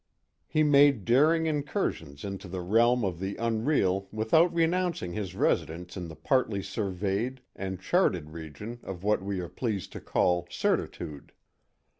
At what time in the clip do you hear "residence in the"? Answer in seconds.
5.35-6.15